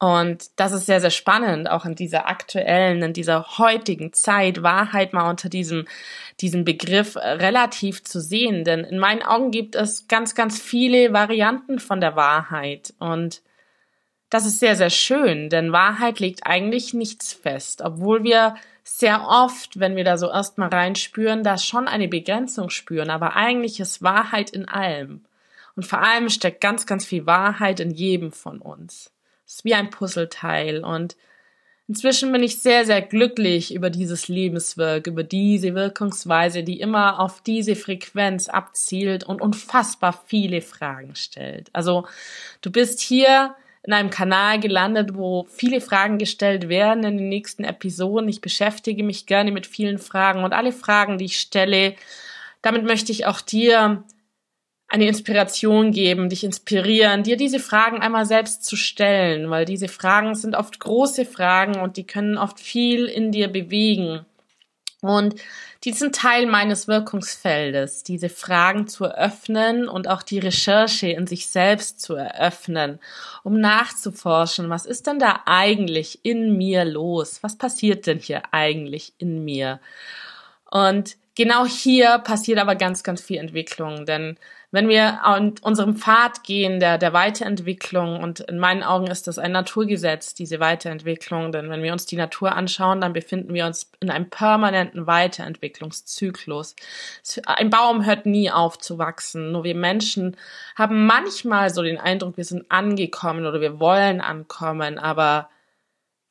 Und 0.03 0.59
das 0.59 0.73
ist 0.73 0.87
sehr, 0.87 1.01
sehr 1.01 1.11
spannend, 1.11 1.71
auch 1.71 1.85
in 1.85 1.95
dieser 1.95 2.27
aktuellen, 2.27 3.05
in 3.05 3.13
dieser 3.13 3.59
heutigen 3.59 4.13
Zeit, 4.13 4.65
Wahrheit 4.65 5.13
mal 5.13 5.31
unter 5.31 5.49
diesem, 5.49 5.87
diesem 6.41 6.65
Begriff 6.65 7.15
relativ 7.17 8.03
zu 8.03 8.21
sehen. 8.21 8.65
Denn 8.65 8.81
in 8.81 8.99
meinen 8.99 9.23
Augen 9.23 9.53
gibt 9.53 9.77
es 9.77 10.09
ganz, 10.09 10.35
ganz 10.35 10.61
viele 10.61 11.13
Varianten 11.13 11.79
von 11.79 12.01
der 12.01 12.17
Wahrheit. 12.17 12.95
Und 12.99 13.43
das 14.29 14.45
ist 14.45 14.59
sehr, 14.59 14.75
sehr 14.75 14.91
schön, 14.91 15.51
denn 15.51 15.71
Wahrheit 15.71 16.19
legt 16.19 16.49
eigentlich 16.49 16.95
nichts 16.95 17.33
fest, 17.33 17.81
obwohl 17.81 18.25
wir 18.25 18.57
sehr 18.83 19.29
oft, 19.29 19.79
wenn 19.79 19.95
wir 19.95 20.03
da 20.03 20.19
so 20.19 20.29
erstmal 20.29 20.71
reinspüren, 20.71 21.45
da 21.45 21.59
schon 21.59 21.87
eine 21.87 22.09
Begrenzung 22.09 22.71
spüren. 22.71 23.09
Aber 23.09 23.37
eigentlich 23.37 23.79
ist 23.79 24.03
Wahrheit 24.03 24.51
in 24.51 24.67
allem. 24.67 25.25
Und 25.77 25.87
vor 25.87 26.01
allem 26.01 26.29
steckt 26.29 26.61
ganz, 26.61 26.87
ganz 26.87 27.07
viel 27.07 27.25
Wahrheit 27.27 27.79
in 27.79 27.93
jedem 27.93 28.33
von 28.33 28.59
uns. 28.59 29.13
Ist 29.47 29.65
wie 29.65 29.75
ein 29.75 29.91
Puzzleteil 29.91 30.85
und 30.85 31.17
inzwischen 31.89 32.33
bin 32.33 32.43
ich 32.43 32.63
sehr, 32.63 32.87
sehr 32.87 33.03
glücklich 33.03 33.75
über 33.75 33.91
dieses 33.91 34.29
Lebenswerk, 34.29 35.07
über 35.07 35.25
diese 35.25 35.75
Wirkungsweise, 35.75 36.63
die 36.63 36.81
immer 36.81 37.21
auf 37.21 37.43
diese 37.43 37.77
Frequenz 37.77 38.49
abzielt 38.49 39.25
und 39.25 39.41
unfassbar 39.43 40.19
viele 40.27 40.63
Fragen 40.63 41.15
stellt. 41.17 41.69
Also 41.73 42.07
du 42.63 42.71
bist 42.71 43.01
hier 43.01 43.55
in 43.85 43.93
einem 43.93 44.11
Kanal 44.11 44.61
gelandet, 44.61 45.15
wo 45.15 45.45
viele 45.51 45.81
Fragen 45.81 46.19
gestellt 46.19 46.69
werden 46.69 47.05
in 47.05 47.19
den 47.19 47.29
nächsten 47.29 47.65
Episoden. 47.65 48.29
Ich 48.29 48.41
beschäftige 48.41 49.03
mich 49.03 49.27
gerne 49.27 49.51
mit 49.51 49.67
vielen 49.67 49.99
Fragen 49.99 50.45
und 50.45 50.53
alle 50.53 50.73
Fragen, 50.73 51.19
die 51.19 51.25
ich 51.25 51.41
stelle, 51.41 51.97
damit 52.63 52.85
möchte 52.85 53.11
ich 53.11 53.27
auch 53.27 53.41
dir 53.41 54.05
eine 54.93 55.09
Inspiration 55.09 55.91
geben, 55.91 56.29
dich 56.29 56.45
inspirieren, 56.45 57.23
dir 57.23 57.39
diese 57.39 57.61
Fragen 57.61 58.03
einmal 58.03 58.27
selbst 58.27 58.67
zu 58.67 58.77
stellen, 58.77 59.49
weil 59.49 59.65
diese 59.65 59.89
Fragen 59.89 60.35
sind 60.35 60.55
oft 60.55 60.79
große 60.81 61.25
Fragen 61.25 61.81
und 61.81 61.97
die 61.97 62.07
können 62.07 62.37
oft 62.37 62.61
viel 62.61 63.07
in 63.07 63.33
dir 63.33 63.49
bewegen. 63.49 64.27
Und 65.01 65.37
die 65.85 65.93
sind 65.93 66.15
Teil 66.15 66.45
meines 66.45 66.89
Wirkungsfeldes, 66.89 68.03
diese 68.03 68.29
Fragen 68.29 68.87
zu 68.87 69.05
eröffnen 69.05 69.89
und 69.89 70.09
auch 70.09 70.23
die 70.23 70.39
Recherche 70.39 71.09
in 71.09 71.27
sich 71.27 71.47
selbst 71.47 72.03
zu 72.03 72.15
eröffnen, 72.15 73.01
um 73.45 73.59
nachzuforschen, 73.59 74.69
was 74.69 74.85
ist 74.85 75.07
denn 75.07 75.19
da 75.19 75.41
eigentlich 75.47 76.21
in 76.23 76.59
mir 76.59 76.85
los? 76.85 77.43
Was 77.43 77.57
passiert 77.57 78.07
denn 78.07 78.19
hier 78.19 78.43
eigentlich 78.53 79.15
in 79.17 79.43
mir? 79.43 79.81
Und 80.71 81.17
genau 81.35 81.65
hier 81.67 82.19
passiert 82.19 82.59
aber 82.59 82.75
ganz, 82.75 83.03
ganz 83.03 83.21
viel 83.21 83.39
Entwicklung, 83.39 84.07
denn 84.07 84.37
wenn 84.73 84.89
wir 84.89 85.23
an 85.23 85.55
unserem 85.61 85.97
Pfad 85.97 86.45
gehen, 86.45 86.81
der, 86.81 86.97
der 86.97 87.13
Weiterentwicklung, 87.13 88.23
und 88.23 88.41
in 88.41 88.59
meinen 88.59 88.83
Augen 88.83 89.07
ist 89.07 89.27
das 89.27 89.39
ein 89.39 89.53
Naturgesetz, 89.53 90.33
diese 90.33 90.61
Weiterentwicklung, 90.61 91.53
denn 91.53 91.69
wenn 91.69 91.83
wir 91.83 91.93
uns 91.93 92.07
die 92.07 92.17
Natur 92.17 92.57
anschauen, 92.57 93.03
dann 93.03 93.13
befinden 93.13 93.53
wir 93.53 93.67
uns 93.67 93.91
in 94.01 94.11
einem 94.11 94.31
permanenten 94.31 95.07
Weiterentwicklungszyklus. 95.07 96.75
Ein 97.45 97.69
Baum 97.69 98.07
hört 98.07 98.25
nie 98.25 98.51
auf 98.51 98.79
zu 98.79 98.97
wachsen, 98.97 99.53
nur 99.53 99.63
wir 99.63 99.75
Menschen 99.75 100.39
haben 100.75 101.05
manchmal 101.05 101.69
so 101.69 101.83
den 101.83 101.99
Eindruck, 101.99 102.39
wir 102.39 102.45
sind 102.47 102.71
angekommen 102.71 103.45
oder 103.45 103.61
wir 103.61 103.79
wollen 103.79 104.23
ankommen, 104.23 104.99
aber 104.99 105.51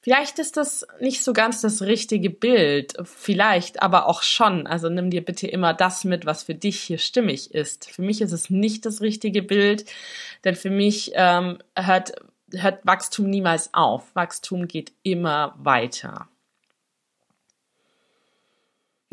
Vielleicht 0.03 0.39
ist 0.39 0.57
das 0.57 0.87
nicht 0.99 1.23
so 1.23 1.31
ganz 1.31 1.61
das 1.61 1.83
richtige 1.83 2.31
Bild, 2.31 2.95
vielleicht 3.03 3.83
aber 3.83 4.07
auch 4.07 4.23
schon. 4.23 4.65
Also 4.65 4.89
nimm 4.89 5.11
dir 5.11 5.23
bitte 5.23 5.45
immer 5.45 5.75
das 5.75 6.05
mit, 6.05 6.25
was 6.25 6.41
für 6.41 6.55
dich 6.55 6.79
hier 6.81 6.97
stimmig 6.97 7.53
ist. 7.53 7.89
Für 7.91 8.01
mich 8.01 8.21
ist 8.21 8.31
es 8.31 8.49
nicht 8.49 8.87
das 8.87 9.01
richtige 9.01 9.43
Bild, 9.43 9.85
denn 10.43 10.55
für 10.55 10.71
mich 10.71 11.11
ähm, 11.13 11.59
hört, 11.77 12.13
hört 12.51 12.83
Wachstum 12.83 13.29
niemals 13.29 13.75
auf. 13.75 14.15
Wachstum 14.15 14.67
geht 14.67 14.91
immer 15.03 15.53
weiter. 15.59 16.27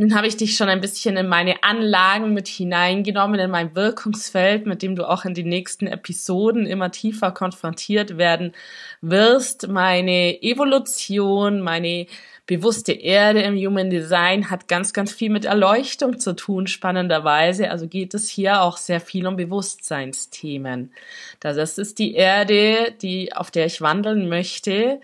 Nun 0.00 0.14
habe 0.14 0.28
ich 0.28 0.36
dich 0.36 0.56
schon 0.56 0.68
ein 0.68 0.80
bisschen 0.80 1.16
in 1.16 1.26
meine 1.26 1.64
Anlagen 1.64 2.32
mit 2.32 2.46
hineingenommen, 2.46 3.40
in 3.40 3.50
mein 3.50 3.74
Wirkungsfeld, 3.74 4.64
mit 4.64 4.80
dem 4.80 4.94
du 4.94 5.04
auch 5.08 5.24
in 5.24 5.34
den 5.34 5.48
nächsten 5.48 5.88
Episoden 5.88 6.66
immer 6.66 6.92
tiefer 6.92 7.32
konfrontiert 7.32 8.16
werden 8.16 8.54
wirst. 9.00 9.66
Meine 9.66 10.40
Evolution, 10.40 11.60
meine 11.60 12.06
bewusste 12.48 12.92
Erde 12.92 13.42
im 13.42 13.56
Human 13.56 13.90
Design 13.90 14.50
hat 14.50 14.66
ganz, 14.66 14.92
ganz 14.92 15.12
viel 15.12 15.30
mit 15.30 15.44
Erleuchtung 15.44 16.18
zu 16.18 16.34
tun, 16.34 16.66
spannenderweise. 16.66 17.70
Also 17.70 17.86
geht 17.86 18.14
es 18.14 18.28
hier 18.28 18.62
auch 18.62 18.78
sehr 18.78 19.00
viel 19.00 19.26
um 19.26 19.36
Bewusstseinsthemen. 19.36 20.90
Das 21.38 21.78
ist 21.78 21.98
die 22.00 22.14
Erde, 22.14 22.94
die, 23.02 23.32
auf 23.34 23.52
der 23.52 23.66
ich 23.66 23.80
wandeln 23.80 24.28
möchte 24.28 24.98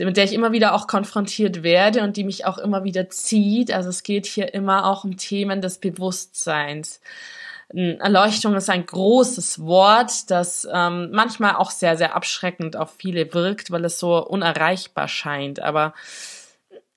mit 0.00 0.16
der 0.16 0.22
ich 0.22 0.32
immer 0.32 0.52
wieder 0.52 0.74
auch 0.74 0.86
konfrontiert 0.86 1.64
werde 1.64 2.02
und 2.02 2.16
die 2.16 2.22
mich 2.22 2.46
auch 2.46 2.58
immer 2.58 2.84
wieder 2.84 3.10
zieht. 3.10 3.72
Also 3.72 3.88
es 3.88 4.04
geht 4.04 4.26
hier 4.26 4.54
immer 4.54 4.86
auch 4.86 5.02
um 5.02 5.16
Themen 5.16 5.60
des 5.60 5.78
Bewusstseins. 5.78 7.00
Erleuchtung 7.70 8.54
ist 8.54 8.70
ein 8.70 8.86
großes 8.86 9.62
Wort, 9.64 10.30
das 10.30 10.66
ähm, 10.72 11.10
manchmal 11.10 11.56
auch 11.56 11.70
sehr, 11.70 11.98
sehr 11.98 12.14
abschreckend 12.14 12.76
auf 12.76 12.94
viele 12.96 13.34
wirkt, 13.34 13.70
weil 13.70 13.84
es 13.84 13.98
so 13.98 14.24
unerreichbar 14.24 15.06
scheint. 15.08 15.60
Aber 15.60 15.92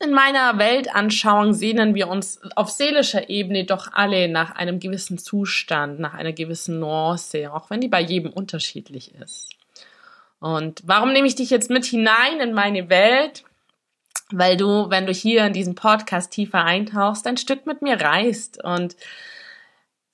in 0.04 0.14
meiner 0.14 0.58
Weltanschauung 0.58 1.54
sehnen 1.54 1.96
wir 1.96 2.08
uns 2.08 2.40
auf 2.56 2.70
seelischer 2.70 3.30
Ebene 3.30 3.66
doch 3.66 3.88
alle 3.94 4.28
nach 4.28 4.56
einem 4.56 4.80
gewissen 4.80 5.18
Zustand, 5.18 6.00
nach 6.00 6.14
einer 6.14 6.34
gewissen 6.34 6.80
Nuance, 6.80 7.52
auch 7.54 7.70
wenn 7.70 7.82
die 7.82 7.88
bei 7.88 8.02
jedem 8.02 8.32
unterschiedlich 8.32 9.16
ist. 9.16 9.50
Und 10.40 10.82
warum 10.86 11.14
nehme 11.14 11.28
ich 11.28 11.36
dich 11.36 11.50
jetzt 11.50 11.70
mit 11.70 11.86
hinein 11.86 12.40
in 12.40 12.54
meine 12.54 12.90
Welt? 12.90 13.44
weil 14.32 14.58
du, 14.58 14.90
wenn 14.90 15.06
du 15.06 15.14
hier 15.14 15.46
in 15.46 15.54
diesen 15.54 15.76
Podcast 15.76 16.32
tiefer 16.32 16.64
eintauchst, 16.64 17.28
ein 17.28 17.38
Stück 17.38 17.66
mit 17.66 17.82
mir 17.82 18.00
reist. 18.00 18.64
Und 18.64 18.96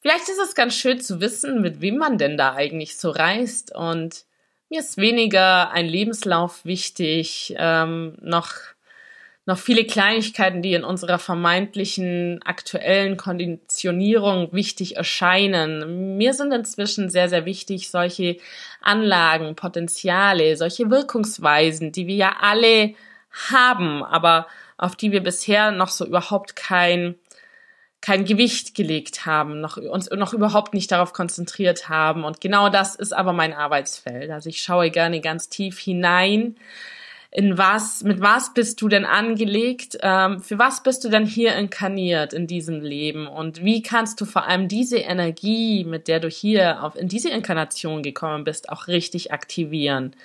vielleicht 0.01 0.27
ist 0.29 0.39
es 0.39 0.56
ganz 0.56 0.75
schön 0.75 1.00
zu 1.00 1.22
wissen, 1.22 1.62
mit 1.62 1.82
wem 1.82 1.98
man 1.98 2.17
denn 2.17 2.38
da 2.38 2.53
eigentlich 2.53 2.98
so 2.98 3.10
reist. 3.12 3.74
Und 3.75 4.25
mir 4.70 4.79
ist 4.79 4.98
weniger 4.98 5.72
ein 5.72 5.86
Lebenslauf 5.86 6.65
wichtig, 6.65 7.53
ähm, 7.58 8.17
noch 8.22 8.53
noch 9.48 9.58
viele 9.58 9.86
Kleinigkeiten, 9.86 10.62
die 10.62 10.74
in 10.74 10.84
unserer 10.84 11.20
vermeintlichen 11.20 12.42
aktuellen 12.44 13.16
Konditionierung 13.16 14.50
wichtig 14.51 14.98
erscheinen. 14.98 16.18
Mir 16.18 16.34
sind 16.34 16.54
inzwischen 16.54 17.10
sehr, 17.10 17.30
sehr 17.30 17.46
wichtig 17.46 17.89
solche 17.89 18.38
Anlagen, 18.82 19.56
Potenziale, 19.56 20.58
solche 20.58 20.92
Wirkungsweisen, 20.92 21.94
die 21.94 22.08
wir 22.08 22.16
ja 22.16 22.36
alle 22.42 22.94
haben, 23.50 24.04
aber 24.04 24.48
auf 24.77 24.98
die 24.98 25.13
wir 25.13 25.24
bisher 25.24 25.72
noch 25.72 25.89
so 25.89 26.06
überhaupt 26.06 26.56
kein 26.58 27.16
kein 28.00 28.25
Gewicht 28.25 28.75
gelegt 28.75 29.25
haben, 29.25 29.60
noch, 29.60 29.77
uns 29.77 30.10
noch 30.12 30.32
überhaupt 30.32 30.75
nicht 30.75 30.92
darauf 30.92 31.13
konzentriert 31.13 31.89
haben. 31.89 32.25
Und 32.25 32.42
genau 32.42 32.70
das 32.70 32.96
ist 32.96 33.12
aber 33.12 33.34
mein 33.34 33.54
Arbeitsfeld. 33.54 34.30
Also 34.30 34.50
ich 34.50 34.62
schaue 34.62 34.92
gerne 34.92 35.20
ganz 35.20 35.50
tief 35.50 35.80
hinein 35.80 36.58
in 37.31 37.57
was, 37.57 38.03
mit 38.03 38.22
was 38.22 38.53
bist 38.53 38.81
du 38.81 38.88
denn 38.88 39.05
angelegt? 39.05 39.98
Ähm, 40.01 40.41
für 40.41 40.57
was 40.57 40.84
bist 40.84 41.03
du 41.03 41.10
denn 41.10 41.25
hier 41.25 41.55
inkarniert 41.55 42.34
in 42.34 42.48
diesem 42.48 42.81
Leben? 42.81 43.27
Und 43.27 43.63
wie 43.63 43.81
kannst 43.81 44.22
du 44.22 44.25
vor 44.25 44.48
allem 44.48 44.67
diese 44.67 44.98
Energie, 44.98 45.84
mit 45.84 46.07
der 46.07 46.19
du 46.19 46.29
hier 46.29 46.84
auf, 46.84 46.96
in 46.96 47.07
diese 47.07 47.29
Inkarnation 47.29 48.01
gekommen 48.01 48.43
bist, 48.43 48.69
auch 48.69 48.88
richtig 48.88 49.34
aktivieren? 49.34 50.15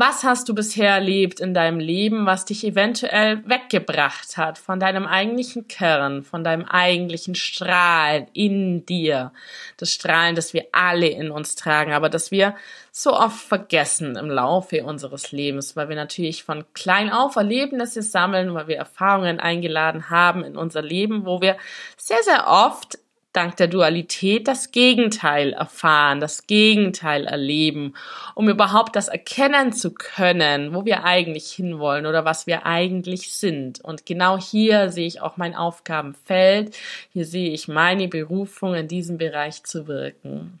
Was 0.00 0.22
hast 0.22 0.48
du 0.48 0.54
bisher 0.54 0.90
erlebt 0.90 1.40
in 1.40 1.54
deinem 1.54 1.80
Leben, 1.80 2.24
was 2.24 2.44
dich 2.44 2.62
eventuell 2.62 3.42
weggebracht 3.48 4.36
hat 4.36 4.56
von 4.56 4.78
deinem 4.78 5.06
eigentlichen 5.06 5.66
Kern, 5.66 6.22
von 6.22 6.44
deinem 6.44 6.66
eigentlichen 6.66 7.34
Strahlen 7.34 8.28
in 8.32 8.86
dir? 8.86 9.32
Das 9.76 9.92
Strahlen, 9.92 10.36
das 10.36 10.54
wir 10.54 10.66
alle 10.70 11.08
in 11.08 11.32
uns 11.32 11.56
tragen, 11.56 11.94
aber 11.94 12.08
das 12.10 12.30
wir 12.30 12.54
so 12.92 13.12
oft 13.12 13.40
vergessen 13.40 14.14
im 14.14 14.30
Laufe 14.30 14.84
unseres 14.84 15.32
Lebens, 15.32 15.74
weil 15.74 15.88
wir 15.88 15.96
natürlich 15.96 16.44
von 16.44 16.64
klein 16.74 17.10
auf 17.10 17.34
Erlebnisse 17.34 18.02
sammeln, 18.02 18.54
weil 18.54 18.68
wir 18.68 18.76
Erfahrungen 18.76 19.40
eingeladen 19.40 20.10
haben 20.10 20.44
in 20.44 20.56
unser 20.56 20.80
Leben, 20.80 21.26
wo 21.26 21.40
wir 21.40 21.56
sehr, 21.96 22.22
sehr 22.22 22.46
oft 22.46 23.00
dank 23.32 23.56
der 23.56 23.68
Dualität 23.68 24.48
das 24.48 24.72
Gegenteil 24.72 25.52
erfahren, 25.52 26.20
das 26.20 26.46
Gegenteil 26.46 27.26
erleben, 27.26 27.94
um 28.34 28.48
überhaupt 28.48 28.96
das 28.96 29.08
erkennen 29.08 29.72
zu 29.72 29.92
können, 29.92 30.74
wo 30.74 30.84
wir 30.84 31.04
eigentlich 31.04 31.52
hinwollen 31.52 32.06
oder 32.06 32.24
was 32.24 32.46
wir 32.46 32.66
eigentlich 32.66 33.34
sind. 33.34 33.80
Und 33.80 34.06
genau 34.06 34.38
hier 34.38 34.90
sehe 34.90 35.06
ich 35.06 35.20
auch 35.20 35.36
mein 35.36 35.54
Aufgabenfeld, 35.54 36.76
hier 37.12 37.24
sehe 37.24 37.50
ich 37.50 37.68
meine 37.68 38.08
Berufung 38.08 38.74
in 38.74 38.88
diesem 38.88 39.18
Bereich 39.18 39.62
zu 39.64 39.86
wirken. 39.86 40.60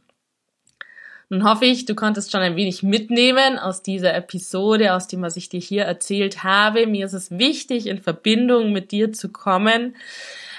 Nun 1.30 1.44
hoffe 1.44 1.66
ich, 1.66 1.84
du 1.84 1.94
konntest 1.94 2.32
schon 2.32 2.40
ein 2.40 2.56
wenig 2.56 2.82
mitnehmen 2.82 3.58
aus 3.58 3.82
dieser 3.82 4.14
Episode, 4.14 4.94
aus 4.94 5.08
dem, 5.08 5.20
was 5.20 5.36
ich 5.36 5.50
dir 5.50 5.60
hier 5.60 5.84
erzählt 5.84 6.42
habe. 6.42 6.86
Mir 6.86 7.04
ist 7.04 7.12
es 7.12 7.30
wichtig, 7.30 7.86
in 7.86 8.00
Verbindung 8.00 8.72
mit 8.72 8.92
dir 8.92 9.12
zu 9.12 9.28
kommen, 9.28 9.94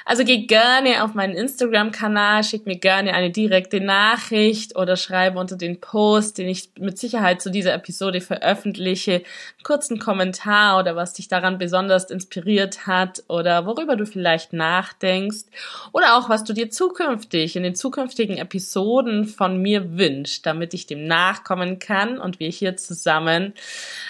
also 0.10 0.24
geh 0.24 0.48
gerne 0.48 1.04
auf 1.04 1.14
meinen 1.14 1.36
Instagram-Kanal, 1.36 2.44
schick 2.44 2.66
mir 2.66 2.80
gerne 2.80 3.14
eine 3.14 3.30
direkte 3.30 3.80
Nachricht 3.80 4.76
oder 4.76 4.96
schreibe 4.96 5.38
unter 5.38 5.56
den 5.56 5.80
Post, 5.80 6.40
den 6.40 6.50
ich 6.50 6.72
mit 6.80 6.98
Sicherheit 6.98 7.44
zu 7.44 7.52
dieser 7.52 7.76
Episode 7.76 8.20
veröffentliche, 8.20 9.12
einen 9.14 9.64
kurzen 9.64 10.00
Kommentar 10.00 10.80
oder 10.80 10.96
was 10.96 11.14
dich 11.14 11.28
daran 11.28 11.60
besonders 11.60 12.10
inspiriert 12.10 12.88
hat 12.88 13.22
oder 13.28 13.68
worüber 13.68 13.96
du 13.98 14.08
vielleicht 14.08 14.52
nachdenkst 14.52 15.46
oder 15.92 16.18
auch 16.18 16.28
was 16.28 16.44
du 16.44 16.54
dir 16.54 16.72
zukünftig 16.72 17.56
in 17.56 17.62
den 17.62 17.76
zukünftigen 17.76 18.38
Episoden 18.38 19.26
von 19.26 19.62
mir 19.62 19.96
wünschst, 19.96 20.44
damit 20.44 20.74
ich 20.74 20.88
dem 20.88 21.06
nachkommen 21.06 21.78
kann 21.78 22.18
und 22.18 22.40
wir 22.40 22.50
hier 22.50 22.78
zusammen 22.78 23.54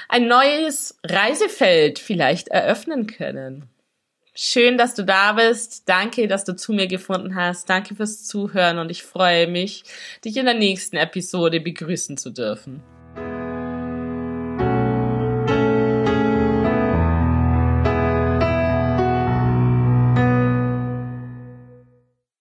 ein 0.07 0.29
neues 0.29 0.97
Reisefeld 1.03 1.99
vielleicht 1.99 2.47
eröffnen 2.47 3.05
können. 3.05 3.67
Schön, 4.41 4.77
dass 4.77 4.95
du 4.95 5.03
da 5.03 5.33
bist. 5.33 5.89
Danke, 5.89 6.29
dass 6.29 6.45
du 6.45 6.55
zu 6.55 6.71
mir 6.71 6.87
gefunden 6.87 7.35
hast. 7.35 7.69
Danke 7.69 7.93
fürs 7.93 8.23
Zuhören 8.23 8.77
und 8.77 8.89
ich 8.89 9.03
freue 9.03 9.47
mich, 9.47 9.83
dich 10.23 10.37
in 10.37 10.45
der 10.45 10.53
nächsten 10.53 10.95
Episode 10.95 11.59
begrüßen 11.59 12.15
zu 12.15 12.29
dürfen. 12.29 12.81